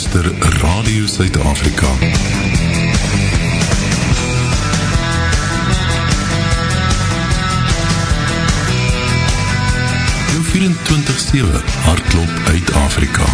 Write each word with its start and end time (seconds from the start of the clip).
luister 0.00 0.32
Radio 0.60 1.06
Suid-Afrika. 1.06 1.86
Jou 10.30 10.44
24/7 10.44 11.62
hardloop 11.82 12.30
uit 12.44 12.72
Afrika. 12.72 13.24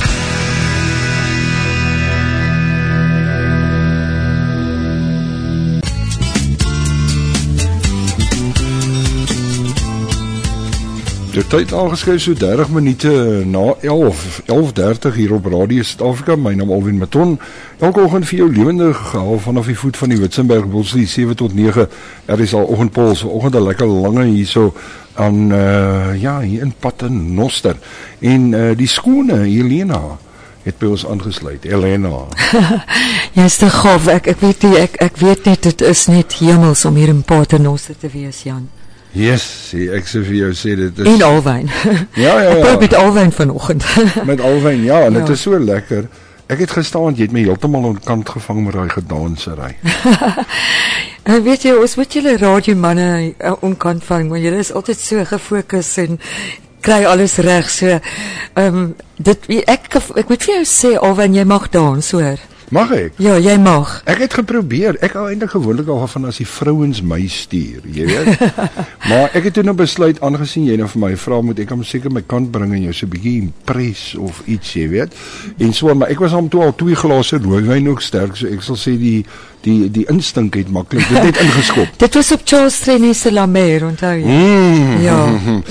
Die 11.37 11.45
tyd 11.45 11.69
aangeskryf 11.77 12.23
so 12.25 12.33
30 12.33 12.71
minute 12.73 13.11
na 13.45 13.75
11, 13.85 14.41
11:30 14.47 15.15
hier 15.15 15.33
op 15.35 15.45
Radio 15.45 15.83
Suid-Afrika. 15.83 16.37
My 16.37 16.55
naam 16.55 16.71
Alwin 16.73 16.97
Maton. 16.97 17.35
Elke 17.79 18.01
oggend 18.01 18.25
vir 18.31 18.39
jou 18.39 18.47
lewendig 18.53 18.97
gehaal 19.11 19.37
vanaf 19.45 19.67
die 19.69 19.77
voet 19.77 19.97
van 20.01 20.09
die 20.09 20.17
Witzenberg 20.19 20.65
Bosslie 20.73 21.05
7 21.07 21.37
tot 21.37 21.55
9. 21.55 21.89
Er 22.25 22.41
is 22.41 22.55
al 22.55 22.65
oggendpols, 22.65 23.23
oggend 23.23 23.55
'n 23.55 23.67
lekker 23.67 23.87
lange 23.87 24.25
hierso 24.25 24.73
aan 25.15 25.53
uh 25.53 26.21
ja, 26.21 26.41
hier 26.41 26.63
in 26.63 26.73
Paternoster. 26.79 27.77
En 28.21 28.53
uh 28.53 28.77
die 28.77 28.89
skone 28.89 29.37
Helena 29.37 30.17
het 30.63 30.79
by 30.79 30.87
ons 30.87 31.07
aangesluit. 31.07 31.65
Helena. 31.65 32.25
Jy's 33.39 33.57
te 33.57 33.69
gaaf. 33.71 34.07
Ek 34.07 34.27
ek 34.27 34.41
weet 34.41 34.63
nie, 34.63 34.79
ek 34.79 34.97
ek 34.97 35.17
weet 35.17 35.45
net 35.45 35.63
dit 35.63 35.81
is 35.81 36.07
net 36.07 36.33
hemels 36.33 36.85
om 36.85 36.97
hier 36.97 37.09
in 37.09 37.23
Paternoster 37.23 37.99
te 37.99 38.09
wees, 38.09 38.43
Jan. 38.43 38.69
Yes, 39.17 39.45
sê 39.73 39.87
ek 39.97 40.05
sê 40.11 40.21
vir 40.27 40.35
jou 40.43 40.53
sê 40.59 40.75
dit 40.77 40.99
is 41.01 41.07
En 41.09 41.23
alwyn. 41.25 41.71
Ja, 42.25 42.35
ja, 42.43 42.51
Ek 42.53 42.59
ja. 42.59 42.63
probeer 42.67 42.81
met 42.85 42.95
alwyn 43.01 43.33
vanoggend. 43.33 43.85
met 44.31 44.41
alwyn. 44.45 44.83
Ja, 44.85 45.05
en 45.07 45.13
dit 45.17 45.27
Ja. 45.27 45.33
is 45.33 45.43
so 45.47 45.59
lekker. 45.59 46.09
Ek 46.53 46.61
het 46.63 46.71
gestaan, 46.71 47.17
jy 47.17 47.25
het 47.27 47.33
my 47.35 47.43
heeltemal 47.43 47.89
aan 47.89 48.01
kant 48.05 48.29
gevang 48.37 48.61
met 48.65 48.75
daai 48.77 48.89
gedansery. 48.93 49.77
En 51.27 51.43
weet 51.43 51.65
jy, 51.67 51.73
ons 51.75 51.95
moet 51.99 52.13
julle 52.15 52.37
radiomanne 52.39 53.07
uh, 53.43 53.53
onkant 53.67 54.05
vang, 54.07 54.29
want 54.31 54.45
julle 54.45 54.61
is 54.63 54.69
altyd 54.79 55.01
so 55.03 55.25
gefokus 55.27 55.89
en 55.99 56.21
kry 56.87 57.01
alles 57.11 57.35
reg. 57.43 57.67
So 57.73 57.97
ehm 57.97 58.77
um, 58.79 58.85
dit 59.19 59.49
ek 59.67 59.89
ek 59.97 60.29
moet 60.31 60.45
vir 60.47 60.53
jou 60.61 60.67
sê 60.71 60.93
alwyn 61.03 61.35
jy 61.35 61.43
mag 61.51 61.67
dans, 61.75 62.11
hoor. 62.15 62.39
Mag 62.75 62.91
ek? 62.91 63.19
Ja, 63.23 63.37
jy 63.39 63.55
mag. 63.63 64.01
Ek 64.11 64.25
het 64.25 64.33
geprobeer. 64.35 64.97
Ek 65.05 65.13
hou 65.15 65.29
eintlik 65.31 65.53
gewoonlik 65.55 65.87
al 65.93 66.01
van 66.11 66.27
as 66.27 66.41
die 66.41 66.49
vrouens 66.51 66.99
my 67.07 67.21
stuur, 67.31 67.85
jy 67.95 68.07
weet. 68.09 68.41
maar 69.11 69.31
ek 69.39 69.47
het 69.49 69.55
toe 69.59 69.63
nou 69.67 69.77
besluit 69.79 70.19
aangesien 70.27 70.67
jy 70.67 70.75
nou 70.81 70.89
vir 70.91 71.03
my 71.05 71.13
vra 71.21 71.39
moet 71.47 71.63
ek 71.63 71.71
hom 71.71 71.85
seker 71.87 72.11
my 72.11 72.25
kant 72.27 72.51
bring 72.51 72.75
en 72.75 72.89
jou 72.89 72.95
so 72.97 73.07
'n 73.07 73.13
bietjie 73.15 73.37
impress 73.45 74.17
of 74.19 74.43
iets, 74.51 74.75
jy 74.75 74.89
weet. 74.97 75.15
En 75.63 75.71
so 75.71 75.95
maar 75.95 76.11
ek 76.11 76.25
was 76.27 76.35
hom 76.35 76.51
toe 76.51 76.65
al 76.67 76.75
twee 76.75 76.99
glase 76.99 77.39
rooiwyn 77.39 77.87
ook 77.87 78.03
sterk, 78.03 78.35
so 78.35 78.51
ek 78.51 78.67
sal 78.67 78.77
sê 78.77 78.99
die 78.99 79.23
die 79.67 79.91
die 79.91 80.05
instink 80.13 80.55
het 80.59 80.71
maklik 80.73 81.09
dit 81.11 81.23
het 81.29 81.41
ingeskop. 81.43 81.89
Dit 82.05 82.15
was 82.15 82.33
op 82.37 82.41
Charles 82.45 82.79
Trenet 82.85 83.17
se 83.19 83.33
La 83.33 83.47
Mer, 83.51 83.85
onthou 83.89 84.15
jy? 84.15 84.27
Mm. 84.27 85.03
Ja, 85.03 85.19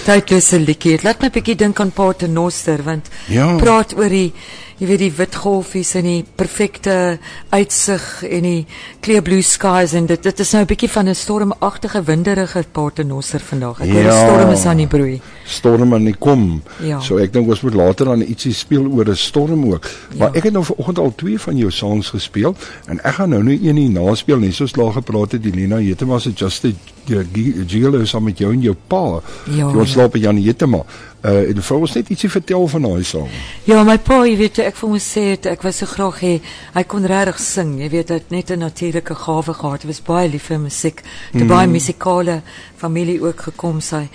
tydlose 0.05 0.59
liedjie. 0.59 0.99
Laat 1.03 1.21
my 1.23 1.29
bietjie 1.33 1.55
dink 1.55 1.79
aan 1.79 1.91
Paternoster 1.95 2.83
want 2.83 3.09
Ja. 3.31 3.55
praat 3.61 3.95
oor 3.97 4.09
die 4.09 4.31
jy 4.77 4.87
weet 4.89 4.99
die 4.99 5.11
wit 5.15 5.35
golfies 5.39 5.93
en 5.95 6.03
die 6.03 6.25
perfekte 6.35 7.17
uitsig 7.55 8.03
en 8.27 8.43
die 8.43 8.65
clear 9.05 9.21
blue 9.23 9.41
skies 9.45 9.93
en 9.95 10.09
dit 10.09 10.19
dit 10.23 10.39
is 10.43 10.51
nou 10.51 10.63
'n 10.63 10.67
bietjie 10.67 10.89
van 10.91 11.07
'n 11.07 11.15
stormagtige 11.15 12.03
winderige 12.03 12.65
Paternoster 12.71 13.39
vandag. 13.39 13.79
Ek 13.81 13.89
hoor 13.89 14.03
Ja. 14.03 14.25
storm 14.27 14.51
is 14.51 14.65
aan 14.65 14.77
die 14.77 14.87
broei. 14.87 15.21
storm 15.45 15.93
aan 15.93 16.03
die 16.05 16.15
kom. 16.19 16.61
Ja. 16.81 16.99
So 16.99 17.17
ek 17.17 17.31
dink 17.33 17.47
ons 17.47 17.61
moet 17.61 17.73
later 17.73 18.05
dan 18.05 18.21
ietsie 18.21 18.53
speel 18.53 18.85
oor 18.91 19.05
'n 19.09 19.15
storm 19.15 19.65
ook. 19.71 19.87
Maar 20.17 20.29
Ja. 20.33 20.37
ek 20.37 20.43
het 20.43 20.53
nou 20.53 20.65
vanoggend 20.65 20.99
al 20.99 21.13
twee 21.15 21.39
van 21.39 21.57
jou 21.57 21.71
songs 21.71 22.09
gespeel 22.09 22.55
en 22.87 22.99
ek 23.03 23.13
gaan 23.13 23.29
nou 23.29 23.43
nou 23.43 23.59
een 23.63 23.77
hier 23.85 23.93
naspeel 23.95 24.41
net 24.41 24.55
soos 24.57 24.75
laag 24.75 24.97
gepraat 24.97 25.35
het 25.37 25.45
Elena 25.45 25.77
Hetema 25.81 26.19
se 26.19 26.33
Just 26.35 26.65
Gigolo 27.05 28.05
saam 28.05 28.23
met 28.25 28.39
jou 28.41 28.51
en 28.53 28.61
jou 28.61 28.75
pa. 28.87 29.21
Ja, 29.45 29.69
Die 29.69 29.79
ons 29.79 29.91
ja. 29.91 29.93
slaap 29.93 30.15
by 30.15 30.21
Jan 30.23 30.41
Hetema. 30.41 30.81
Uh 31.25 31.49
en 31.49 31.61
vir 31.61 31.77
ons 31.77 31.93
net 31.97 32.09
ietsie 32.13 32.29
vertel 32.29 32.67
van 32.67 32.87
daai 32.87 33.03
song. 33.05 33.29
Ja, 33.65 33.83
my 33.85 33.97
pa, 34.01 34.19
jy 34.25 34.35
weet, 34.39 34.59
ek 34.65 34.77
vir 34.77 34.89
hom 34.89 35.01
sê 35.01 35.23
het, 35.31 35.49
ek 35.49 35.65
was 35.65 35.81
so 35.81 35.89
graag 35.89 36.19
hê 36.21 36.33
hy 36.75 36.83
kon 36.89 37.05
regtig 37.05 37.39
sing. 37.41 37.75
Jy 37.81 37.89
weet, 37.93 38.13
hy 38.13 38.19
het 38.21 38.31
net 38.33 38.51
'n 38.51 38.59
natuurlike 38.65 39.15
gawe 39.15 39.53
gehad. 39.53 39.83
Hy 39.83 39.87
was 39.87 40.01
baie 40.01 40.29
lief 40.29 40.49
vir 40.49 40.59
musiek. 40.59 41.01
Te 41.31 41.43
mm. 41.43 41.47
baie 41.47 41.67
musikale 41.67 42.41
familie 42.77 43.21
ook 43.21 43.41
gekom 43.49 43.81
sy. 43.81 44.09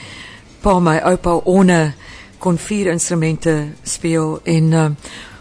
Pa, 0.62 0.78
my 0.78 0.98
oupa 0.98 1.40
Onne 1.44 1.94
kon 2.38 2.58
vier 2.58 2.90
instrumente 2.92 3.72
speel 3.84 4.40
en 4.44 4.72
uh, 4.72 4.90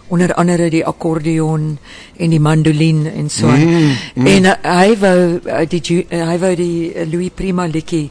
onder 0.10 0.34
andere 0.34 0.70
die 0.70 0.86
akkordeon 0.86 1.78
en 2.18 2.30
die 2.34 2.42
mandolin 2.42 3.06
en 3.08 3.30
so 3.30 3.48
aan. 3.48 3.66
Mm, 3.66 3.96
mm. 4.16 4.28
En 4.28 4.50
uh, 4.52 4.58
hy 4.64 4.98
wou 5.00 5.18
uh, 5.46 5.64
die 5.70 5.82
uh, 6.02 6.26
hy 6.30 6.38
wou 6.42 6.54
die 6.56 6.92
uh, 6.94 7.06
Louis 7.10 7.32
Prima 7.36 7.68
liedjie 7.68 8.10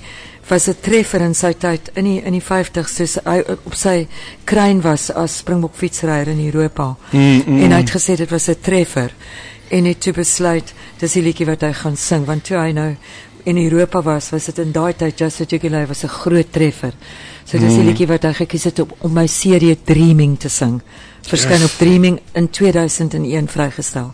was 0.48 0.68
'n 0.68 0.76
treffer 0.80 1.20
in 1.20 1.34
sy 1.34 1.52
tyd 1.52 1.90
in 1.94 2.04
die 2.04 2.22
in 2.24 2.32
die 2.32 2.44
50s 2.44 2.94
soos 2.94 3.18
hy 3.24 3.42
op 3.64 3.74
sy 3.74 4.06
kruin 4.44 4.80
was 4.82 5.10
as 5.10 5.38
springbokfietsryer 5.42 6.28
in 6.28 6.40
Europa. 6.46 6.96
Mm, 7.10 7.42
mm. 7.46 7.62
En 7.62 7.72
hy 7.72 7.80
het 7.82 7.96
gesê 7.96 8.16
dit 8.16 8.30
was 8.30 8.48
'n 8.48 8.56
treffer 8.60 9.12
en 9.68 9.84
het 9.84 10.00
toe 10.00 10.12
besluit 10.12 10.72
dis 11.00 11.12
die 11.12 11.22
liedjie 11.22 11.46
wat 11.46 11.60
hy 11.60 11.72
gaan 11.72 11.96
sing 11.96 12.24
want 12.26 12.44
toe 12.44 12.56
hy 12.56 12.72
nou 12.72 12.96
in 13.48 13.56
Europa 13.64 14.02
was 14.02 14.30
was 14.30 14.44
dit 14.50 14.58
in 14.58 14.72
daai 14.72 14.92
tyd 14.96 15.18
Just 15.18 15.40
a 15.40 15.44
Jugular 15.48 15.86
was 15.86 16.02
'n 16.04 16.08
groot 16.08 16.52
treffer. 16.52 16.92
So 17.44 17.58
dis 17.58 17.74
die 17.74 17.84
liedjie 17.84 18.06
wat 18.06 18.22
hy 18.22 18.32
gekies 18.32 18.64
het 18.64 18.78
om, 18.80 18.88
om 18.98 19.12
my 19.12 19.26
serie 19.26 19.78
Dreaming 19.84 20.38
te 20.38 20.48
sing. 20.48 20.80
Verskyn 21.22 21.60
Yes. 21.60 21.64
op 21.64 21.78
Dreaming 21.78 22.20
in 22.34 22.50
2001 22.50 23.48
vrygestel. 23.48 24.12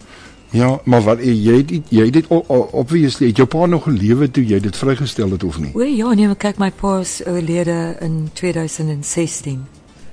Ja, 0.50 0.81
maar 0.84 1.03
wat 1.03 1.19
jy 1.22 1.56
het 1.56 1.71
jy 1.91 2.11
dit 2.11 2.25
o- 2.31 2.45
o- 2.49 2.69
obviously 2.72 3.27
het 3.27 3.37
jou 3.37 3.49
pa 3.49 3.67
nog 3.67 3.83
gelewe 3.83 4.31
toe 4.31 4.45
jy 4.47 4.61
dit 4.61 4.77
vrygestel 4.77 5.31
het 5.31 5.45
of 5.45 5.59
nie? 5.59 5.71
O 5.75 5.83
ja, 5.83 6.15
nee, 6.15 6.27
maar 6.27 6.37
kyk 6.37 6.59
my 6.59 6.71
pa 6.71 6.99
is 7.01 7.22
oorlede 7.27 7.97
in 8.01 8.31
2016. 8.33 9.65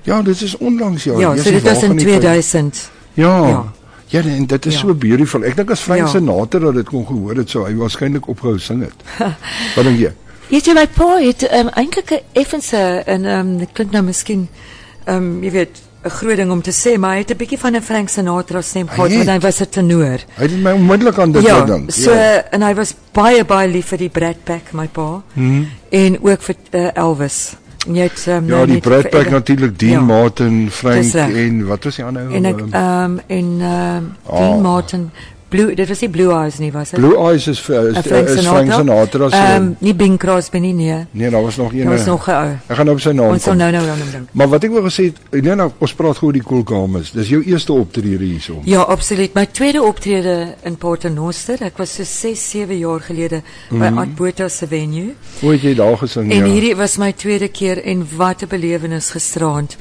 Ja, 0.03 0.21
dit 0.21 0.41
is 0.41 0.57
onlangs 0.57 1.03
ja. 1.03 1.19
Ja, 1.19 1.33
Jy 1.35 1.41
so 1.43 1.51
dit 1.51 1.61
was 1.63 1.81
in 1.83 1.87
van 1.87 1.95
die 1.97 2.05
tyd. 2.05 2.19
2000. 2.19 2.89
Ja. 3.13 3.47
Ja. 3.47 3.71
Ja. 4.11 4.19
Ja, 4.19 4.29
en 4.29 4.45
dit 4.45 4.65
is 4.65 4.73
Ja. 4.73 4.79
ja. 4.79 4.85
so 4.87 4.93
beautiful. 4.95 5.43
Ek 5.47 5.55
dink 5.55 5.71
as 5.71 5.79
Frank 5.79 5.99
Ja. 5.99 6.05
ja. 6.05 6.11
Sinatra 6.11 6.59
dat 6.59 6.73
dit 6.75 6.89
kon 6.89 7.05
gehoor 7.07 7.35
het, 7.35 7.49
sou 7.49 7.65
hy 7.65 7.75
waarskynlik 7.79 8.27
ophou 8.27 8.57
sing 8.59 8.83
het. 8.83 9.05
Wat 9.75 9.85
dink 9.87 9.99
jy? 9.99 10.11
Weet 10.51 10.65
jy 10.67 10.73
my 10.75 10.87
pa 10.87 11.13
het 11.21 11.45
um, 11.47 11.69
eintlik 11.79 12.11
'n 12.11 12.19
effense 12.33 12.77
en 13.05 13.25
ehm 13.25 13.39
um, 13.39 13.57
dit 13.57 13.69
klink 13.73 13.91
nou 13.91 14.03
miskien 14.03 14.49
ehm 15.05 15.15
um, 15.17 15.43
jy 15.43 15.51
weet 15.51 15.79
'n 16.03 16.09
groot 16.09 16.35
ding 16.35 16.51
om 16.51 16.61
te 16.61 16.71
sê, 16.73 16.97
maar 16.97 17.11
hy 17.13 17.17
het 17.23 17.31
'n 17.31 17.37
bietjie 17.37 17.59
van 17.59 17.75
'n 17.75 17.81
Frank 17.81 18.09
Sinatra 18.09 18.61
stem 18.61 18.87
gehad 18.89 19.13
want 19.13 19.29
hy 19.29 19.39
was 19.39 19.61
'n 19.61 19.69
tenor. 19.69 20.19
Hy 20.35 20.43
het 20.43 20.57
my 20.63 20.71
onmiddellik 20.71 21.17
aan 21.19 21.31
dit 21.31 21.43
ja, 21.43 21.59
gedink. 21.61 21.91
so 21.91 22.11
en 22.51 22.61
hy 22.61 22.73
was 22.73 22.93
baie 23.13 23.45
baie 23.45 23.67
lief 23.69 23.85
vir 23.85 23.97
die 23.97 24.09
Brad 24.09 24.43
Pack 24.43 24.73
my 24.73 24.87
pa. 24.87 25.21
Hmm. 25.33 25.67
En 25.89 26.17
ook 26.21 26.41
vir 26.41 26.55
uh, 26.71 26.89
Elvis. 26.93 27.55
Jy 27.87 28.01
het 28.01 28.25
um, 28.29 28.45
Ja, 28.47 28.65
die 28.65 28.79
Brad 28.79 29.09
Pack 29.09 29.23
vir- 29.23 29.31
natuurlik 29.31 29.79
Dean 29.79 29.91
Ja. 29.91 29.99
Martin, 30.01 30.67
Frank 30.71 31.13
en 31.13 31.65
wat 31.65 31.83
was 31.83 31.95
die 31.95 32.05
ander? 32.05 32.31
En 32.31 32.45
ek 32.45 32.59
Ehm, 32.71 33.03
um, 33.03 33.19
en 33.27 33.57
ehm 33.61 33.95
um, 33.97 34.11
Oh. 34.25 34.37
Dean 34.37 34.61
Martin 34.61 35.11
Blue 35.51 35.73
dit 35.75 35.87
was 35.91 35.99
nie 36.01 36.09
Blue 36.09 36.31
Eyes 36.31 36.57
nie 36.63 36.71
was 36.71 36.89
dit? 36.93 36.99
Blue 36.99 37.17
Eyes 37.27 37.47
is 37.51 37.59
vir 37.59 37.89
is, 37.89 37.97
Uh, 37.97 38.03
Frank 38.07 38.27
is 38.31 38.45
Frank 38.47 38.71
Sinatra 38.73 39.29
se. 39.29 39.35
Ehm 39.35 39.61
um, 39.65 39.75
nie 39.79 39.93
Bing 39.99 40.17
Crosby 40.19 40.59
nie 40.63 40.73
nee. 40.73 41.05
nee, 41.11 41.29
daar 41.29 41.43
was 41.43 41.57
nog 41.59 41.73
een. 41.73 41.83
Daar 41.85 41.97
was 41.97 42.05
nog 42.05 42.27
'n 42.27 42.31
ou. 42.31 42.51
Ek 42.67 42.75
gaan 42.75 42.85
nou 42.85 42.95
op 42.95 43.01
sy 43.03 43.11
naam 43.11 43.29
Ons 43.35 43.43
sal 43.43 43.55
nou 43.59 43.71
nou 43.71 43.85
dan 43.85 43.97
dink. 44.11 44.29
Maar 44.31 44.47
wat 44.47 44.63
ek 44.63 44.71
wou 44.71 44.83
gesê 44.87 45.03
het, 45.11 45.17
Elena, 45.31 45.69
ons 45.77 45.93
praat 45.93 46.17
gou 46.17 46.27
oor 46.27 46.33
die 46.33 46.43
koelkamers. 46.43 47.11
Dis 47.11 47.29
jou 47.29 47.43
eerste 47.43 47.73
optrede 47.73 48.23
hierso. 48.25 48.61
Ja, 48.63 48.81
absoluut. 48.81 49.33
My 49.33 49.45
tweede 49.45 49.81
optrede 49.83 50.55
in 50.63 50.75
Paternoster, 50.77 51.57
ek 51.63 51.77
was 51.77 51.93
so 51.95 52.03
6, 52.03 52.49
7 52.49 52.77
jaar 52.77 52.99
gelede 52.99 53.41
by 53.69 53.75
Mhm. 53.89 53.97
Art 53.97 54.15
Botha 54.15 54.47
se 54.49 54.67
venue. 54.67 55.13
Hoe 55.41 55.51
het 55.51 55.61
jy 55.61 55.73
daar 55.75 55.97
gesing? 55.97 56.31
En 56.31 56.37
ja? 56.37 56.51
hierdie 56.53 56.75
was 56.75 56.97
my 56.97 57.11
tweede 57.11 57.47
keer 57.47 57.83
en 57.83 58.07
wat 58.17 58.41
'n 58.41 58.47
belewenis 58.47 59.09
gisterand. 59.09 59.77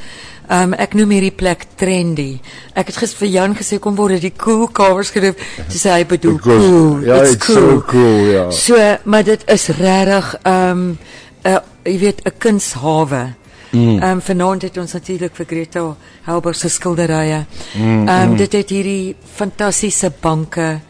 Um 0.50 0.72
ek 0.74 0.94
noem 0.98 1.10
hierdie 1.14 1.30
plek 1.36 1.66
trendy. 1.78 2.40
Ek 2.74 2.86
het 2.90 2.96
gister 2.96 3.18
vir 3.22 3.28
Jan 3.28 3.54
gesê 3.54 3.78
kom 3.78 3.94
word 3.96 4.20
die 4.20 4.32
cool 4.36 4.66
kamers 4.74 5.10
gedoen. 5.14 5.34
Toe 5.68 5.78
sê 5.78 5.90
hy 5.94 6.04
bedoel 6.10 6.38
Because- 6.40 6.66
cool. 6.66 7.00
Ja, 7.06 7.20
It's 7.22 7.32
it's 7.34 7.46
so 7.46 7.82
cool, 7.86 8.24
ja. 8.32 8.50
So, 8.50 8.74
maar 9.04 9.22
dit 9.22 9.44
is 9.46 9.68
regtig 9.68 10.34
um 10.44 10.98
'n 11.44 11.60
jy 11.84 11.98
weet 11.98 12.22
'n 12.26 12.32
kunshawe. 12.38 13.34
Mm. 13.72 14.02
Um 14.02 14.20
vanaand 14.20 14.62
het 14.62 14.76
ons 14.78 14.92
natuurlik 14.92 15.36
vir 15.36 15.46
Greta 15.46 15.96
Helber 16.26 16.54
se 16.54 16.68
skilderye. 16.68 17.44
Mm, 17.76 18.08
um 18.08 18.36
dit 18.36 18.52
het 18.52 18.68
hierdie 18.70 19.14
fantastiese 19.34 20.10
banke, 20.20 20.80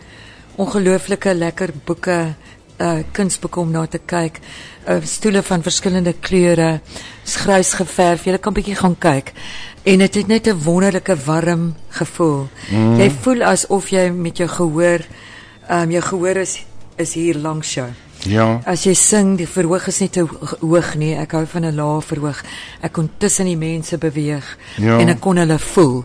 ongelooflike 0.56 1.34
lekker 1.34 1.70
boeke, 1.84 2.34
uh 2.80 3.02
kunsboeke 3.12 3.60
om 3.60 3.70
na 3.70 3.86
te 3.86 3.98
kyk, 4.06 4.40
uh 4.88 5.00
stoele 5.04 5.42
van 5.42 5.62
verskillende 5.62 6.12
kleure, 6.20 6.80
grys 7.24 7.72
geverf. 7.74 8.24
Jy 8.24 8.38
kan 8.38 8.52
bietjie 8.54 8.74
gaan 8.74 8.96
kyk. 8.98 9.32
En 9.84 9.98
dit 9.98 10.14
het 10.14 10.26
net 10.28 10.46
'n 10.48 10.62
wonderlike 10.64 11.16
warm 11.26 11.74
gevoel. 11.88 12.48
Mm. 12.70 12.96
Jy 12.98 13.10
voel 13.10 13.42
asof 13.42 13.88
jy 13.90 14.10
met 14.10 14.36
jou 14.36 14.48
gehoor, 14.48 15.00
um 15.70 15.90
jou 15.90 16.02
gehoor 16.02 16.36
is 16.36 16.64
is 16.96 17.14
hier 17.14 17.34
langs 17.36 17.74
jou. 17.74 17.88
Ja. 18.26 18.60
As 18.66 18.84
jy 18.84 18.94
sing, 18.94 19.36
die 19.38 19.46
verhoog 19.48 19.86
is 19.88 20.00
nie 20.00 20.08
te 20.10 20.20
ho- 20.20 20.56
hoog 20.60 20.94
nie. 20.94 21.14
Ek 21.16 21.32
hou 21.32 21.46
van 21.46 21.64
'n 21.64 21.74
lae 21.76 22.00
verhoog. 22.02 22.42
Ek 22.82 22.92
kon 22.92 23.10
tussen 23.18 23.44
die 23.46 23.56
mense 23.56 23.98
beweeg 23.98 24.56
Ja. 24.76 24.98
en 24.98 25.08
ek 25.08 25.20
kon 25.20 25.36
hulle 25.36 25.58
voel. 25.58 26.04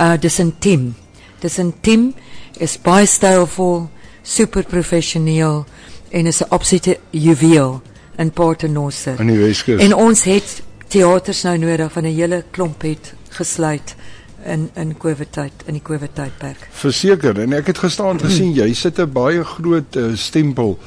Uh 0.00 0.16
dis 0.20 0.38
intiem. 0.38 0.94
Dis 1.40 1.58
'n 1.58 1.72
team, 1.80 2.14
is 2.58 2.76
baie 2.78 3.06
stylvol, 3.06 3.88
super 4.22 4.62
professioneel 4.64 5.64
en 6.10 6.26
is 6.26 6.40
'n 6.42 6.48
absolute 6.48 6.98
juweel 7.10 7.82
in 8.16 8.30
Paternoster. 8.30 9.20
In 9.20 9.26
die 9.26 9.38
Weskus. 9.38 9.82
En 9.82 9.94
ons 9.94 10.22
het 10.22 10.62
teaters 10.88 11.42
nou 11.42 11.58
nodig 11.58 11.92
van 11.92 12.02
'n 12.02 12.14
hele 12.14 12.44
klomp 12.50 12.82
het 12.82 13.14
gesluit 13.28 13.94
in 14.44 14.70
in 14.74 14.96
COVID 14.96 15.32
tyd 15.32 15.52
in 15.64 15.72
die 15.72 15.82
COVID 15.82 16.14
tydperk. 16.14 16.68
Verseker 16.70 17.40
en 17.40 17.52
ek 17.52 17.66
het 17.66 17.78
gestaan 17.78 18.20
gesien 18.20 18.52
jy 18.52 18.72
sit 18.74 18.98
'n 18.98 19.12
baie 19.12 19.44
groot 19.44 19.96
uh, 19.96 20.14
stempel 20.14 20.78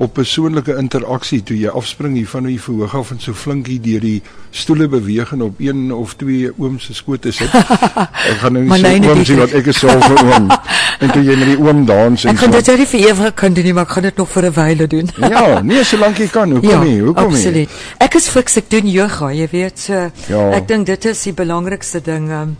op 0.00 0.14
persoonlike 0.16 0.72
interaksie 0.80 1.42
toe 1.44 1.56
jy 1.60 1.68
afspring 1.76 2.14
hier 2.16 2.28
van 2.30 2.46
die 2.48 2.56
verhoog 2.60 2.94
af 2.96 3.10
en 3.12 3.18
so 3.20 3.36
flinkie 3.36 3.76
deur 3.84 4.00
die 4.00 4.22
stoele 4.56 4.86
beweeg 4.88 5.34
en 5.36 5.42
op 5.44 5.60
een 5.60 5.90
of 5.92 6.14
twee 6.16 6.48
ooms 6.56 6.86
se 6.88 6.96
skote 6.96 7.32
sit. 7.36 7.52
ek 8.30 8.38
gaan 8.40 8.56
nou 8.56 8.62
nie 8.64 8.72
so 8.72 8.86
nee, 8.86 9.02
nee, 9.04 9.10
oom 9.12 9.20
sien 9.28 9.42
wat 9.42 9.52
ek 9.60 9.68
is 9.74 9.82
self 9.82 10.08
'n 10.08 10.24
oom. 10.30 10.48
En 11.00 11.08
toe 11.08 11.22
jy 11.24 11.36
met 11.40 11.48
die 11.48 11.56
oom 11.56 11.84
dans 11.88 12.24
en 12.24 12.30
Ek 12.34 12.40
gaan 12.42 12.52
so. 12.52 12.58
dit 12.58 12.66
nou 12.66 12.78
nie 12.78 12.86
vir 12.86 13.04
ewig 13.08 13.34
kan 13.34 13.54
doen 13.56 13.64
nie, 13.64 13.72
maar 13.72 13.86
ek 13.88 13.94
gaan 13.96 14.08
dit 14.08 14.16
nog 14.20 14.28
vir 14.28 14.44
'n 14.48 14.52
wyle 14.56 14.86
doen. 14.86 15.08
Ja, 15.16 15.62
nee, 15.62 15.84
solank 15.84 16.18
jy 16.18 16.26
kan. 16.28 16.50
Hoekom 16.50 16.70
ja, 16.70 16.82
nie? 16.82 17.00
Hoekom 17.00 17.28
nie? 17.28 17.36
absoluut. 17.36 17.70
Ek 17.98 18.14
is 18.14 18.28
fiks, 18.28 18.56
ek 18.56 18.70
doen 18.70 18.88
yoga, 18.88 19.32
jy 19.32 19.48
weet, 19.52 19.78
so 19.78 20.10
Ja. 20.28 20.50
ek 20.52 20.68
dink 20.68 20.86
dit 20.86 21.04
is 21.04 21.22
die 21.22 21.32
belangrikste 21.32 22.00
ding 22.04 22.28
um, 22.30 22.56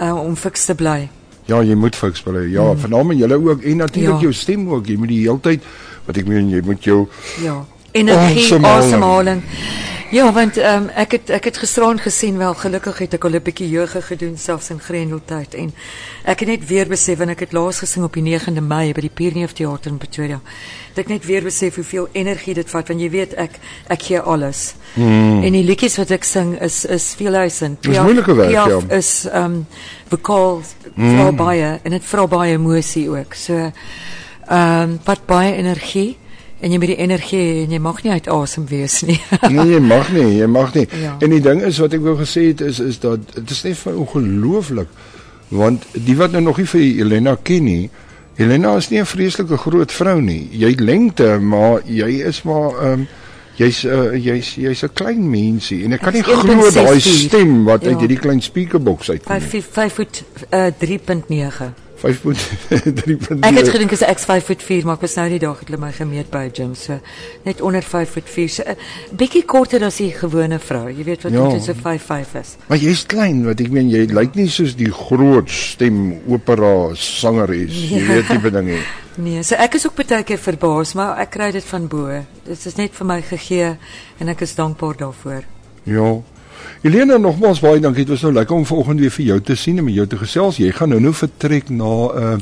uh, 0.00 0.14
om 0.14 0.36
fiks 0.36 0.64
te 0.64 0.74
bly. 0.74 1.08
Ja, 1.46 1.62
jy 1.62 1.74
moet 1.74 1.96
fiks 1.96 2.22
bly. 2.22 2.46
Ja, 2.52 2.72
mm. 2.72 2.78
veral 2.78 3.12
julle 3.12 3.38
ook 3.50 3.62
en 3.62 3.76
natuurlik 3.76 4.14
Ja. 4.14 4.20
jou 4.20 4.32
stem 4.32 4.68
ook. 4.68 4.86
Jy 4.86 4.96
moet 4.96 5.08
die 5.08 5.20
hele 5.20 5.40
tyd 5.40 5.62
wat 6.06 6.16
ek 6.16 6.26
meen 6.26 6.50
jy 6.50 6.60
moet 6.64 6.84
jou 6.84 7.08
Ja. 7.42 7.64
Energie, 7.92 8.54
Asemhaling. 8.64 9.42
Ja, 10.12 10.32
want 10.32 10.56
ehm 10.56 10.82
um, 10.82 10.88
ek 10.88 11.14
het 11.16 11.30
ek 11.30 11.44
het 11.44 11.56
gisteraan 11.56 11.98
gesien 12.00 12.36
wel 12.36 12.54
gelukkig 12.54 12.98
het 12.98 13.14
ek 13.14 13.24
al 13.24 13.32
'n 13.32 13.42
bietjie 13.42 13.68
yoga 13.68 14.00
gedoen 14.00 14.36
selfs 14.36 14.70
in 14.70 14.80
Grendeltyd 14.80 15.54
en 15.54 15.72
ek 16.24 16.40
het 16.40 16.48
net 16.48 16.66
weer 16.66 16.88
besef 16.88 17.20
en 17.20 17.28
ek 17.28 17.40
het 17.40 17.52
laas 17.52 17.78
gesing 17.78 18.04
op 18.04 18.12
die 18.12 18.22
9de 18.22 18.60
Mei 18.60 18.92
by 18.92 19.00
die 19.00 19.10
Pierneef 19.14 19.52
Theater 19.52 19.90
in 19.90 19.98
Pretoria. 19.98 20.40
Dat 20.94 21.04
ek 21.04 21.08
net 21.08 21.24
weer 21.24 21.42
besef 21.42 21.74
hoeveel 21.74 22.08
energie 22.12 22.54
dit 22.54 22.70
vat 22.70 22.88
want 22.88 23.00
jy 23.00 23.10
weet 23.10 23.34
ek 23.34 23.50
ek 23.86 24.02
gee 24.02 24.20
alles. 24.20 24.74
Mm. 24.94 25.42
En 25.42 25.52
die 25.52 25.64
liedjies 25.64 25.96
wat 25.96 26.10
ek 26.10 26.24
sing 26.24 26.60
is 26.60 26.84
is 26.84 27.14
veelhuisend. 27.16 27.82
Dis 27.82 27.98
moeilike 27.98 28.34
werk, 28.34 28.50
ja. 28.50 28.80
is 28.88 29.24
ehm 29.32 29.44
um, 29.44 29.66
vokaal 30.08 30.62
vra 30.96 31.30
mm. 31.30 31.36
baie 31.36 31.80
en 31.82 31.90
dit 31.90 32.04
vra 32.04 32.26
baie 32.26 32.52
emosie 32.52 33.08
ook. 33.08 33.34
So 33.34 33.72
ehm 34.52 34.90
um, 34.90 34.98
wat 35.06 35.24
baie 35.26 35.54
energie 35.56 36.18
en 36.62 36.70
jy 36.70 36.78
moet 36.78 36.92
die 36.92 37.00
energie 37.02 37.64
en 37.64 37.72
jy 37.74 37.78
mag 37.82 38.02
nie 38.04 38.12
uit 38.12 38.28
asem 38.30 38.66
wees 38.70 39.00
nie. 39.08 39.18
Nee, 39.50 39.64
jy 39.72 39.80
mag 39.82 40.12
nie, 40.14 40.28
jy 40.38 40.46
mag 40.46 40.74
nie. 40.76 40.84
Ja. 41.00 41.16
En 41.24 41.32
die 41.34 41.40
ding 41.42 41.62
is 41.66 41.80
wat 41.82 41.96
ek 41.96 42.04
wou 42.04 42.14
gesê 42.20 42.50
het 42.50 42.62
is 42.62 42.78
is 42.84 43.00
dat 43.02 43.32
dit 43.34 43.50
is 43.50 43.62
net 43.66 43.80
van 43.80 43.98
ongelooflik 44.04 44.92
want 45.52 45.84
die 45.92 46.16
wat 46.16 46.32
nou 46.32 46.42
nog 46.44 46.60
nie 46.60 46.68
vir 46.68 46.84
Helena 46.84 47.36
ken 47.42 47.66
nie. 47.68 47.90
Helena 48.38 48.76
is 48.80 48.88
nie 48.90 49.00
'n 49.00 49.06
vreeslike 49.06 49.56
groot 49.56 49.92
vrou 49.92 50.20
nie. 50.20 50.48
Jy 50.52 50.74
lengte, 50.78 51.38
maar 51.38 51.82
jy 51.84 52.22
is 52.28 52.42
maar 52.42 52.70
ehm 52.70 52.92
um, 52.92 53.08
jy's 53.56 53.84
uh, 53.84 54.12
jy's 54.16 54.54
jy's 54.56 54.82
'n 54.84 54.92
klein 54.94 55.30
mensie 55.30 55.84
en 55.84 55.92
ek 55.92 56.00
kan 56.00 56.12
nie 56.12 56.20
is 56.20 56.26
glo 56.26 56.70
daai 56.70 56.98
1.64. 56.98 57.28
stem 57.28 57.64
wat 57.64 57.82
uit 57.86 57.92
Ja. 57.92 57.98
hierdie 57.98 58.18
klein 58.18 58.40
speakerbox 58.42 59.10
uitkom. 59.10 59.40
5 59.40 59.66
5 59.70 59.92
voet 59.94 60.22
uh, 60.52 60.70
3.9. 60.78 61.72
5.3. 62.02 63.38
Ek 63.46 63.56
het 63.60 63.68
gedink 63.70 63.92
ek 64.02 64.18
5 64.18 64.44
voet 64.48 64.62
4 64.62 64.84
maar 64.84 64.96
ek 64.98 65.04
was 65.06 65.14
nou 65.14 65.28
die 65.30 65.38
dag 65.38 65.58
het 65.60 65.68
hulle 65.70 65.78
my 65.78 65.92
gemeet 65.94 66.30
by 66.32 66.48
'n 66.48 66.50
gym 66.56 66.74
so 66.74 66.98
net 67.44 67.60
onder 67.60 67.82
5 67.82 68.10
voet 68.16 68.26
4 68.28 68.48
so 68.48 68.62
'n 68.66 68.76
bietjie 69.16 69.44
korter 69.44 69.84
as 69.84 69.96
die 69.96 70.10
gewone 70.10 70.58
vrou. 70.58 70.88
Jy 70.90 71.04
weet 71.04 71.22
wat 71.22 71.32
Ja. 71.32 71.40
omtrent 71.40 71.64
so 71.64 71.74
5 71.74 72.02
5 72.02 72.34
is. 72.40 72.56
Maar 72.68 72.78
jy's 72.78 73.06
klein, 73.06 73.44
wat 73.44 73.60
ek 73.60 73.70
meen 73.70 73.88
jy 73.90 74.06
lyk 74.10 74.34
nie 74.34 74.48
soos 74.48 74.74
die 74.74 74.90
groot 74.90 75.50
stem 75.50 76.18
opera 76.28 76.90
sangeres, 76.94 77.70
jy 77.90 77.98
Ja. 78.00 78.06
weet 78.06 78.26
tipe 78.26 78.50
ding 78.50 78.66
nie. 78.66 78.82
Nee, 79.20 79.42
so 79.44 79.58
ek 79.60 79.74
is 79.76 79.84
ook 79.84 79.98
baie 79.98 80.22
keer 80.24 80.40
verbaas, 80.40 80.94
maar 80.96 81.18
ek 81.20 81.34
kry 81.34 81.50
dit 81.52 81.64
van 81.68 81.86
bo. 81.90 82.22
Dit 82.46 82.66
is 82.68 82.78
net 82.78 82.94
vir 82.96 83.08
my 83.08 83.18
gegee 83.28 83.74
en 84.18 84.32
ek 84.32 84.44
is 84.46 84.54
dankbaar 84.56 84.96
daarvoor. 85.02 85.44
Ja. 85.84 86.12
Helena 86.82 87.18
nogmaals 87.20 87.60
baie 87.60 87.80
dankie. 87.80 88.06
Dit 88.06 88.14
was 88.14 88.24
nou 88.24 88.32
lekker 88.32 88.56
om 88.56 88.66
vanoggend 88.66 89.00
weer 89.04 89.12
vir 89.12 89.26
jou 89.26 89.38
te 89.40 89.56
sien 89.58 89.78
en 89.78 89.84
met 89.84 89.98
jou 89.98 90.06
te 90.06 90.20
gesels. 90.20 90.60
Jy 90.62 90.72
gaan 90.78 90.94
nou 90.94 91.00
nou 91.00 91.12
vertrek 91.14 91.68
na 91.68 91.94
uh 92.12 92.36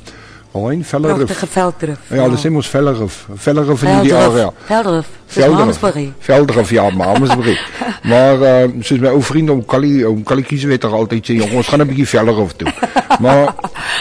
Hein 0.53 0.85
Vellerif. 0.85 1.17
Pragtige 1.17 1.47
velddrif. 1.47 1.99
Ja, 2.11 2.25
hulle 2.25 2.39
sê 2.39 2.51
mos 2.51 2.69
Vellerif. 2.71 3.27
Vellerif 3.45 3.83
in 3.87 4.03
die 4.03 4.15
area. 4.15 4.49
Velddrif. 4.67 5.07
Velderif. 5.31 5.79
Velddrif. 5.79 6.15
Velderif 6.27 6.71
ja, 6.75 6.91
Mamasbury. 6.91 7.59
maar 8.11 8.43
uh, 8.43 8.83
soos 8.83 8.99
my 8.99 9.13
ou 9.15 9.23
vriend 9.23 9.55
om 9.55 9.63
Kali 9.65 10.01
om 10.09 10.25
Kali 10.27 10.43
Kieswetter 10.43 10.91
altyd 10.97 11.31
sê, 11.31 11.39
jong, 11.39 11.55
ons 11.61 11.71
gaan 11.71 11.85
'n 11.85 11.89
bietjie 11.93 12.09
Velderif 12.17 12.57
toe. 12.59 12.75
maar 13.25 13.55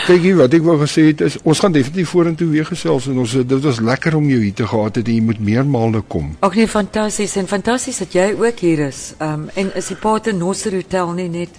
kyk 0.07 0.25
hier 0.25 0.41
wat 0.41 0.57
ek 0.57 0.65
wou 0.65 0.79
gesê 0.81 1.05
het 1.11 1.21
is 1.21 1.37
ons 1.43 1.61
gaan 1.61 1.75
definitief 1.75 2.09
vorentoe 2.15 2.49
weer 2.49 2.65
gesels 2.65 3.11
en 3.11 3.21
ons 3.21 3.37
dit 3.37 3.63
was 3.69 3.79
lekker 3.91 4.17
om 4.17 4.25
jou 4.29 4.41
hier 4.41 4.57
te 4.57 4.65
gehad 4.65 4.95
het 4.97 5.07
en 5.07 5.19
jy 5.19 5.21
moet 5.21 5.39
meermale 5.39 6.01
kom. 6.01 6.33
Ook 6.41 6.57
nie 6.57 6.67
fantasties 6.67 7.37
en 7.37 7.47
fantasties 7.47 8.01
dat 8.01 8.17
jy 8.17 8.31
ook 8.33 8.65
hier 8.65 8.87
is. 8.89 9.13
Um 9.21 9.49
en 9.53 9.73
is 9.77 9.93
die 9.93 10.01
Pater 10.01 10.33
Nosser 10.33 10.73
Hotel 10.73 11.13
nie 11.13 11.29
net 11.29 11.49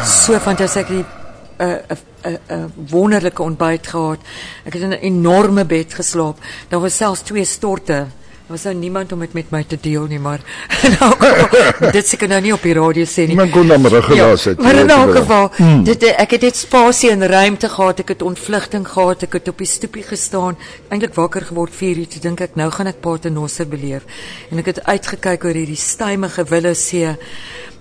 so 0.00 0.38
fantasties 0.38 0.84
ek 0.86 0.94
het 0.94 1.02
die 1.02 1.19
'n 1.60 1.80
'n 2.24 2.38
'n 2.48 2.72
wonderlike 2.90 3.42
ontbyt 3.42 3.86
gehad. 3.86 4.18
Ek 4.64 4.72
het 4.72 4.82
in 4.82 4.92
'n 4.92 5.04
enorme 5.12 5.64
bed 5.64 5.94
geslaap. 5.94 6.38
Daar 6.68 6.80
was 6.80 6.96
selfs 6.96 7.20
twee 7.20 7.44
storte. 7.44 8.06
Daar 8.50 8.58
was 8.58 8.72
nou 8.72 8.82
niemand 8.82 9.12
om 9.12 9.20
dit 9.20 9.32
met 9.32 9.50
my 9.50 9.64
te 9.64 9.78
deel 9.80 10.06
nie, 10.10 10.18
maar 10.18 10.40
geval, 10.68 11.92
dit 11.96 12.06
seker 12.06 12.28
nou 12.28 12.40
nie 12.40 12.52
op 12.52 12.62
die 12.62 12.72
radio 12.74 13.04
sê 13.06 13.22
nie. 13.22 13.36
Iemand 13.36 13.52
kon 13.54 13.68
dan 13.70 13.86
rug 13.86 14.04
gelas 14.04 14.44
het. 14.44 14.58
Maar 14.58 14.74
jy 14.74 14.80
in 14.80 14.90
elk 14.90 15.12
geval, 15.16 15.46
hmm. 15.54 15.84
dit 15.84 16.02
ek 16.02 16.30
het 16.30 16.42
net 16.48 16.56
spasie 16.56 17.10
en 17.10 17.22
ruimte 17.26 17.68
gehad, 17.68 18.02
ek 18.02 18.08
het 18.08 18.22
ontvlugting 18.26 18.88
gehad, 18.88 19.22
ek 19.22 19.38
het 19.38 19.48
op 19.48 19.62
die 19.62 19.70
stoepie 19.70 20.02
gestaan, 20.02 20.58
eintlik 20.88 21.14
wakker 21.14 21.46
geword 21.46 21.70
4 21.78 22.02
uur, 22.02 22.08
toe 22.10 22.24
dink 22.26 22.42
ek 22.42 22.58
nou 22.58 22.66
gaan 22.74 22.90
ek 22.90 22.98
Paternoster 23.00 23.70
beleef. 23.70 24.02
En 24.50 24.58
ek 24.58 24.74
het 24.74 24.82
uitgekyk 24.82 25.46
oor 25.46 25.62
hierdie 25.62 25.78
stuimige 25.78 26.48
wille 26.50 26.74
see 26.74 27.14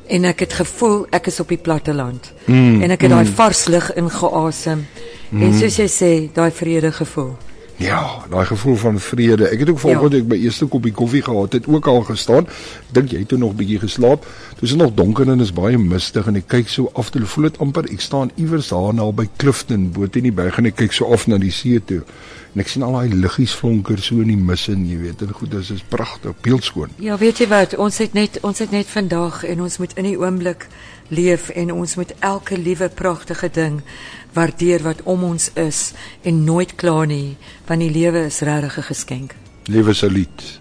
en 0.09 0.25
ek 0.25 0.45
het 0.45 0.53
gevoel 0.61 1.05
ek 1.15 1.29
is 1.31 1.39
op 1.39 1.51
die 1.53 1.61
platteland. 1.61 2.31
Mm, 2.45 2.81
en 2.81 2.95
ek 2.95 3.05
het 3.05 3.13
daai 3.13 3.29
vars 3.37 3.67
lug 3.69 3.91
ingeasem. 3.99 4.85
Mm. 5.29 5.43
En 5.45 5.53
soos 5.59 5.77
jy 5.77 5.87
sê, 5.93 6.11
daai 6.33 6.49
vrede 6.51 6.91
gevoel. 6.91 7.35
Ja, 7.79 8.25
daai 8.29 8.45
gevoel 8.45 8.75
van 8.75 8.97
vrede. 8.99 9.47
Ek 9.47 9.59
het 9.59 9.69
ook 9.69 9.79
vanoggend 9.79 10.13
Ja. 10.13 10.19
ek 10.19 10.27
by 10.27 10.35
eerste 10.35 10.65
koppie 10.65 10.91
koffie 10.91 11.21
gehad 11.21 11.53
het, 11.53 11.67
ook 11.67 11.87
al 11.87 12.01
gestaan. 12.01 12.47
Dink 12.91 13.11
jy 13.11 13.19
het 13.19 13.27
toe 13.27 13.37
nog 13.37 13.55
bietjie 13.55 13.79
geslaap. 13.79 14.25
Dit 14.59 14.63
is 14.69 14.75
nog 14.75 14.91
donker 14.93 15.29
en 15.29 15.39
is 15.39 15.53
baie 15.53 15.77
mistig 15.77 16.27
en 16.27 16.35
ek 16.35 16.47
kyk 16.47 16.67
so 16.67 16.91
af 16.93 17.09
toe 17.09 17.25
voel 17.25 17.43
dit 17.47 17.59
amper 17.59 17.87
ek 17.87 18.01
staan 18.01 18.31
iewers 18.35 18.67
daar 18.67 18.93
naby 18.93 19.29
Clifton, 19.37 19.91
bo 19.91 20.07
teen 20.07 20.23
die 20.23 20.31
berg 20.31 20.57
en 20.57 20.65
ek 20.65 20.75
kyk 20.75 20.91
so 20.91 21.05
af 21.13 21.27
na 21.27 21.37
die 21.37 21.51
see 21.51 21.79
toe. 21.79 22.01
En 22.53 22.59
ek 22.61 22.67
sien 22.67 22.83
al 22.83 22.91
daai 22.91 23.13
liggies 23.15 23.55
vonker 23.55 23.97
so 24.01 24.19
in 24.19 24.27
die 24.27 24.37
mis 24.37 24.67
en 24.67 24.83
jy 24.89 24.97
weet, 24.97 25.21
en 25.21 25.31
goed, 25.33 25.51
dit 25.51 25.69
is 25.69 25.83
pragtig, 25.89 26.35
beeldskoon. 26.41 26.89
Ja, 26.99 27.17
weet 27.17 27.37
jy 27.39 27.47
wat, 27.47 27.77
ons 27.77 27.97
het 27.97 28.13
net 28.13 28.39
ons 28.43 28.59
het 28.59 28.71
net 28.71 28.87
vandag 28.87 29.43
en 29.45 29.61
ons 29.61 29.77
moet 29.77 29.93
in 29.95 30.03
die 30.03 30.17
oomblik 30.19 30.67
leef 31.09 31.49
en 31.49 31.71
ons 31.73 31.95
moet 31.95 32.11
elke 32.19 32.57
liewe 32.57 32.89
pragtige 32.89 33.49
ding 33.53 33.81
waardeer 34.33 34.83
wat 34.85 35.01
om 35.03 35.23
ons 35.23 35.49
is 35.57 35.93
en 36.21 36.43
nooit 36.43 36.75
kla 36.75 37.05
nie, 37.09 37.37
want 37.69 37.85
die 37.85 37.91
lewe 37.93 38.25
is 38.25 38.39
regtig 38.41 38.77
'n 38.77 38.83
geskenk. 38.83 39.35
Lewe 39.65 39.93
se 39.93 40.09
lied. 40.09 40.59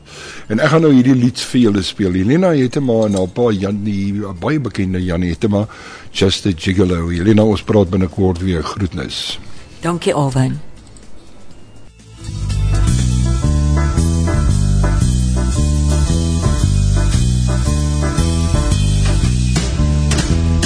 En 0.48 0.58
ek 0.58 0.68
gaan 0.68 0.80
nou 0.80 0.92
hierdie 0.92 1.14
lied 1.14 1.40
vir 1.40 1.60
julle 1.60 1.82
speel. 1.82 2.12
Helena 2.12 2.50
Hetema 2.50 3.06
en 3.06 3.14
haar 3.14 3.28
pa 3.28 3.50
Jan 3.50 3.84
die 3.84 4.12
baie 4.40 4.60
bekende 4.60 5.00
Jan 5.04 5.22
Hetema, 5.22 5.66
Just 6.12 6.46
a 6.46 6.52
Gigolo. 6.52 7.08
Helena, 7.08 7.42
ons 7.44 7.62
praat 7.62 7.90
binnekort 7.90 8.38
weer. 8.40 8.62
Groetnis. 8.62 9.38
Dankie 9.80 10.14
Alwyn. 10.14 10.60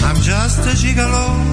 I'm 0.02 0.16
just 0.22 0.58
a 0.58 0.74
gigolo, 0.74 1.51